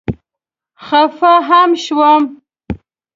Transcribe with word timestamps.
خفه 0.85 1.33
هم 1.49 1.69
شوم. 1.83 2.21